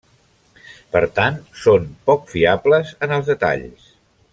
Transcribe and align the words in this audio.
Per 0.95 1.01
tant, 1.19 1.37
són 1.65 1.87
poc 2.11 2.27
fiables 2.35 2.97
en 3.09 3.15
els 3.19 3.33
detalls. 3.35 3.97